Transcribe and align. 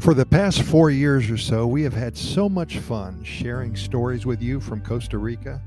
For 0.00 0.14
the 0.14 0.24
past 0.24 0.62
four 0.62 0.90
years 0.90 1.30
or 1.30 1.36
so, 1.36 1.66
we 1.66 1.82
have 1.82 1.92
had 1.92 2.16
so 2.16 2.48
much 2.48 2.78
fun 2.78 3.22
sharing 3.22 3.76
stories 3.76 4.24
with 4.24 4.40
you 4.40 4.58
from 4.58 4.80
Costa 4.80 5.18
Rica. 5.18 5.60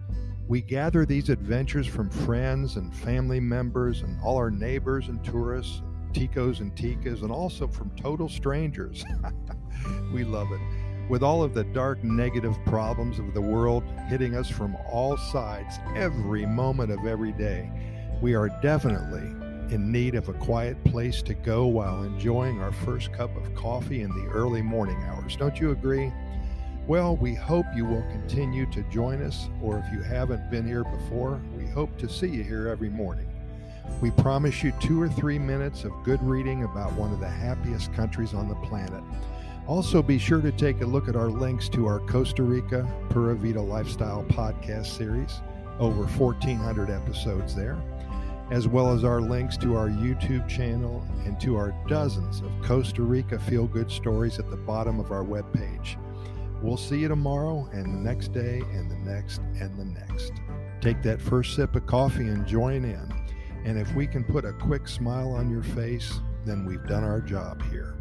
We 0.47 0.59
gather 0.59 1.05
these 1.05 1.29
adventures 1.29 1.85
from 1.85 2.09
friends 2.09 2.77
and 2.77 2.91
family 2.95 3.39
members 3.39 4.01
and 4.01 4.19
all 4.23 4.37
our 4.37 4.49
neighbors 4.49 5.07
and 5.07 5.23
tourists, 5.23 5.83
ticos 6.13 6.61
and 6.61 6.75
ticas, 6.75 7.21
and 7.21 7.31
also 7.31 7.67
from 7.67 7.91
total 7.95 8.27
strangers. 8.27 9.05
we 10.11 10.23
love 10.23 10.47
it. 10.51 10.61
With 11.11 11.21
all 11.21 11.43
of 11.43 11.53
the 11.53 11.65
dark, 11.65 12.03
negative 12.03 12.57
problems 12.65 13.19
of 13.19 13.35
the 13.35 13.41
world 13.41 13.83
hitting 14.07 14.35
us 14.35 14.49
from 14.49 14.75
all 14.91 15.15
sides 15.15 15.77
every 15.95 16.47
moment 16.47 16.91
of 16.91 17.05
every 17.05 17.33
day, 17.33 17.69
we 18.19 18.33
are 18.33 18.49
definitely 18.63 19.42
in 19.71 19.91
need 19.91 20.15
of 20.15 20.29
a 20.29 20.33
quiet 20.33 20.81
place 20.85 21.21
to 21.23 21.33
go 21.33 21.65
while 21.65 22.03
enjoying 22.03 22.61
our 22.61 22.71
first 22.71 23.11
cup 23.13 23.35
of 23.35 23.55
coffee 23.55 24.01
in 24.01 24.09
the 24.09 24.31
early 24.31 24.61
morning 24.61 25.01
hours. 25.03 25.35
Don't 25.35 25.59
you 25.59 25.71
agree? 25.71 26.11
Well, 26.87 27.15
we 27.15 27.33
hope 27.33 27.65
you 27.75 27.85
will 27.85 28.03
continue 28.11 28.65
to 28.71 28.83
join 28.83 29.21
us, 29.21 29.47
or 29.61 29.79
if 29.79 29.93
you 29.93 30.01
haven't 30.01 30.51
been 30.51 30.67
here 30.67 30.83
before, 30.83 31.41
we 31.57 31.65
hope 31.65 31.97
to 31.99 32.09
see 32.09 32.27
you 32.27 32.43
here 32.43 32.67
every 32.67 32.89
morning. 32.89 33.27
We 34.01 34.11
promise 34.11 34.63
you 34.63 34.73
two 34.81 35.01
or 35.01 35.07
three 35.07 35.39
minutes 35.39 35.85
of 35.85 35.91
good 36.03 36.21
reading 36.21 36.63
about 36.63 36.93
one 36.93 37.13
of 37.13 37.19
the 37.19 37.29
happiest 37.29 37.93
countries 37.93 38.33
on 38.33 38.49
the 38.49 38.55
planet. 38.55 39.03
Also, 39.65 40.01
be 40.01 40.17
sure 40.17 40.41
to 40.41 40.51
take 40.51 40.81
a 40.81 40.85
look 40.85 41.07
at 41.07 41.15
our 41.15 41.29
links 41.29 41.69
to 41.69 41.87
our 41.87 41.99
Costa 41.99 42.43
Rica 42.43 42.85
Pura 43.09 43.35
Vida 43.35 43.61
Lifestyle 43.61 44.23
podcast 44.23 44.87
series, 44.87 45.39
over 45.79 46.03
1,400 46.03 46.89
episodes 46.89 47.55
there 47.55 47.81
as 48.53 48.67
well 48.67 48.93
as 48.93 49.03
our 49.03 49.19
links 49.19 49.57
to 49.57 49.75
our 49.75 49.89
YouTube 49.89 50.47
channel 50.47 51.03
and 51.25 51.41
to 51.41 51.55
our 51.55 51.73
dozens 51.87 52.41
of 52.41 52.51
Costa 52.61 53.01
Rica 53.01 53.39
feel 53.39 53.65
good 53.65 53.89
stories 53.89 54.37
at 54.37 54.47
the 54.51 54.55
bottom 54.55 54.99
of 54.99 55.11
our 55.11 55.23
webpage. 55.23 55.95
We'll 56.61 56.77
see 56.77 56.99
you 56.99 57.07
tomorrow 57.07 57.67
and 57.73 57.85
the 57.85 57.97
next 57.97 58.31
day 58.31 58.61
and 58.73 58.91
the 58.91 59.11
next 59.11 59.39
and 59.59 59.75
the 59.75 59.85
next. 59.85 60.33
Take 60.81 61.01
that 61.01 61.19
first 61.19 61.55
sip 61.55 61.75
of 61.75 61.87
coffee 61.87 62.27
and 62.27 62.45
join 62.45 62.85
in. 62.85 63.11
And 63.65 63.79
if 63.79 63.91
we 63.95 64.05
can 64.05 64.23
put 64.23 64.45
a 64.45 64.53
quick 64.53 64.87
smile 64.87 65.31
on 65.31 65.49
your 65.49 65.63
face, 65.63 66.21
then 66.45 66.63
we've 66.63 66.85
done 66.85 67.03
our 67.03 67.21
job 67.21 67.63
here. 67.71 67.95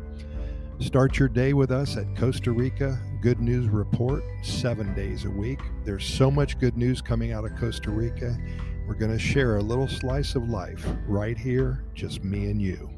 Start 0.80 1.18
your 1.18 1.28
day 1.28 1.54
with 1.54 1.70
us 1.70 1.96
at 1.96 2.14
Costa 2.14 2.52
Rica 2.52 3.00
Good 3.22 3.40
News 3.40 3.68
Report 3.68 4.22
seven 4.42 4.92
days 4.94 5.24
a 5.24 5.30
week. 5.30 5.60
There's 5.84 6.04
so 6.04 6.30
much 6.30 6.58
good 6.58 6.76
news 6.76 7.00
coming 7.00 7.32
out 7.32 7.46
of 7.46 7.56
Costa 7.56 7.90
Rica 7.90 8.36
we're 8.86 8.94
going 8.94 9.12
to 9.12 9.18
share 9.18 9.56
a 9.56 9.62
little 9.62 9.88
slice 9.88 10.34
of 10.34 10.48
life 10.48 10.84
right 11.06 11.38
here, 11.38 11.84
just 11.94 12.24
me 12.24 12.50
and 12.50 12.60
you. 12.60 12.90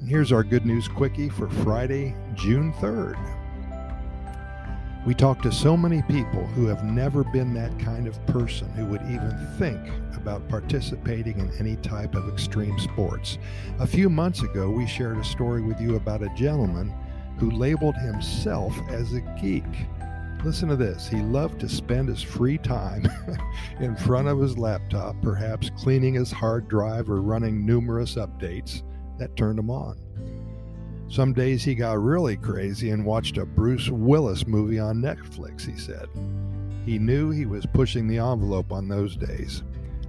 And 0.00 0.08
here's 0.08 0.32
our 0.32 0.42
good 0.42 0.66
news 0.66 0.88
quickie 0.88 1.28
for 1.28 1.48
Friday, 1.48 2.14
June 2.34 2.72
3rd. 2.74 3.18
We 5.04 5.14
talk 5.14 5.42
to 5.42 5.50
so 5.50 5.76
many 5.76 6.02
people 6.02 6.46
who 6.46 6.66
have 6.66 6.84
never 6.84 7.24
been 7.24 7.52
that 7.54 7.76
kind 7.78 8.06
of 8.06 8.24
person 8.26 8.68
who 8.70 8.86
would 8.86 9.02
even 9.02 9.36
think 9.58 9.80
about 10.14 10.48
participating 10.48 11.40
in 11.40 11.50
any 11.58 11.76
type 11.76 12.14
of 12.14 12.28
extreme 12.28 12.78
sports. 12.78 13.38
A 13.80 13.86
few 13.86 14.08
months 14.08 14.42
ago, 14.42 14.70
we 14.70 14.86
shared 14.86 15.18
a 15.18 15.24
story 15.24 15.60
with 15.60 15.80
you 15.80 15.96
about 15.96 16.22
a 16.22 16.32
gentleman 16.36 16.94
who 17.38 17.50
labeled 17.50 17.96
himself 17.96 18.72
as 18.90 19.12
a 19.12 19.20
geek. 19.40 19.64
Listen 20.44 20.68
to 20.70 20.76
this. 20.76 21.06
He 21.06 21.18
loved 21.18 21.60
to 21.60 21.68
spend 21.68 22.08
his 22.08 22.20
free 22.20 22.58
time 22.58 23.06
in 23.80 23.94
front 23.94 24.26
of 24.26 24.40
his 24.40 24.58
laptop, 24.58 25.14
perhaps 25.22 25.70
cleaning 25.78 26.14
his 26.14 26.32
hard 26.32 26.66
drive 26.68 27.08
or 27.08 27.22
running 27.22 27.64
numerous 27.64 28.16
updates 28.16 28.82
that 29.18 29.36
turned 29.36 29.60
him 29.60 29.70
on. 29.70 29.96
Some 31.08 31.32
days 31.32 31.62
he 31.62 31.76
got 31.76 32.02
really 32.02 32.36
crazy 32.36 32.90
and 32.90 33.04
watched 33.04 33.38
a 33.38 33.46
Bruce 33.46 33.88
Willis 33.88 34.46
movie 34.46 34.80
on 34.80 35.00
Netflix, 35.00 35.64
he 35.64 35.78
said. 35.78 36.08
He 36.84 36.98
knew 36.98 37.30
he 37.30 37.46
was 37.46 37.64
pushing 37.66 38.08
the 38.08 38.18
envelope 38.18 38.72
on 38.72 38.88
those 38.88 39.16
days. 39.16 39.62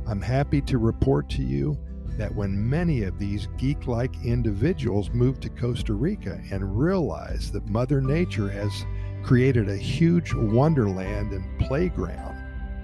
I'm 0.08 0.22
happy 0.22 0.62
to 0.62 0.80
report 0.80 1.30
to 1.32 1.44
you 1.44 1.78
that 2.18 2.34
when 2.34 2.70
many 2.70 3.04
of 3.04 3.20
these 3.20 3.48
geek 3.58 3.86
like 3.86 4.16
individuals 4.24 5.10
moved 5.12 5.42
to 5.44 5.50
Costa 5.50 5.94
Rica 5.94 6.42
and 6.52 6.78
realized 6.80 7.54
that 7.54 7.68
Mother 7.68 8.02
Nature 8.02 8.50
has 8.50 8.86
created 9.24 9.70
a 9.70 9.76
huge 9.76 10.34
wonderland 10.34 11.32
and 11.32 11.60
playground 11.60 12.38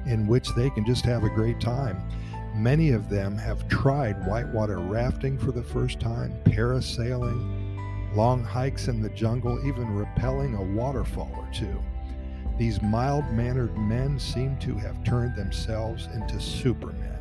in 0.05 0.25
which 0.25 0.49
they 0.55 0.69
can 0.69 0.85
just 0.85 1.05
have 1.05 1.23
a 1.23 1.29
great 1.29 1.59
time. 1.59 2.01
Many 2.55 2.91
of 2.91 3.09
them 3.09 3.37
have 3.37 3.67
tried 3.67 4.25
whitewater 4.25 4.79
rafting 4.79 5.37
for 5.37 5.51
the 5.51 5.63
first 5.63 5.99
time, 5.99 6.33
parasailing, 6.45 8.15
long 8.15 8.43
hikes 8.43 8.87
in 8.87 9.01
the 9.01 9.09
jungle, 9.09 9.59
even 9.67 9.85
rappelling 9.87 10.57
a 10.57 10.75
waterfall 10.75 11.31
or 11.37 11.47
two. 11.53 11.79
These 12.57 12.81
mild 12.81 13.29
mannered 13.31 13.77
men 13.77 14.19
seem 14.19 14.57
to 14.59 14.75
have 14.75 15.03
turned 15.03 15.35
themselves 15.35 16.07
into 16.13 16.39
supermen. 16.39 17.17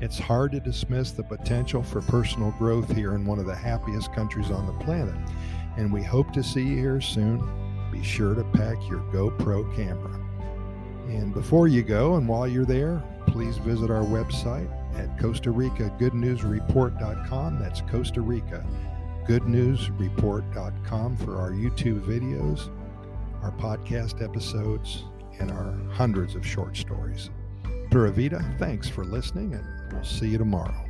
It's 0.00 0.18
hard 0.18 0.52
to 0.52 0.60
dismiss 0.60 1.10
the 1.10 1.24
potential 1.24 1.82
for 1.82 2.02
personal 2.02 2.52
growth 2.52 2.94
here 2.94 3.14
in 3.14 3.26
one 3.26 3.40
of 3.40 3.46
the 3.46 3.54
happiest 3.54 4.12
countries 4.12 4.50
on 4.50 4.66
the 4.66 4.84
planet, 4.84 5.16
and 5.76 5.92
we 5.92 6.02
hope 6.02 6.32
to 6.32 6.42
see 6.42 6.62
you 6.62 6.76
here 6.76 7.00
soon 7.00 7.67
be 7.98 8.04
sure 8.04 8.34
to 8.34 8.44
pack 8.44 8.76
your 8.88 9.00
GoPro 9.12 9.74
camera. 9.74 10.14
And 11.08 11.32
before 11.32 11.68
you 11.68 11.82
go 11.82 12.16
and 12.16 12.28
while 12.28 12.46
you're 12.46 12.64
there, 12.64 13.02
please 13.26 13.56
visit 13.58 13.90
our 13.90 14.04
website 14.04 14.70
at 14.96 15.18
Costa 15.18 15.50
Rica 15.50 15.92
Good 15.98 16.14
News 16.14 16.44
Report.com. 16.44 17.58
That's 17.58 17.80
Costa 17.82 18.20
Rica 18.20 18.64
Good 19.26 19.48
News 19.48 19.90
Report.com 19.90 21.16
for 21.16 21.38
our 21.38 21.50
YouTube 21.50 22.02
videos, 22.02 22.70
our 23.42 23.52
podcast 23.52 24.22
episodes, 24.22 25.04
and 25.40 25.50
our 25.50 25.72
hundreds 25.90 26.34
of 26.34 26.46
short 26.46 26.76
stories. 26.76 27.30
Pura 27.90 28.12
Vida, 28.12 28.44
thanks 28.58 28.88
for 28.88 29.04
listening, 29.04 29.54
and 29.54 29.64
we'll 29.92 30.04
see 30.04 30.28
you 30.28 30.38
tomorrow. 30.38 30.87